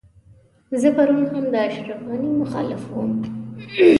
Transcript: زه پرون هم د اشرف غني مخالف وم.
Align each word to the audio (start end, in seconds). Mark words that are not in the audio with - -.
زه 0.81 0.87
پرون 0.95 1.23
هم 1.31 1.45
د 1.53 1.55
اشرف 1.67 1.99
غني 2.09 2.31
مخالف 2.41 2.81
وم. 2.93 3.11